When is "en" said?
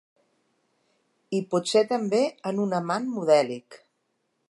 2.53-2.65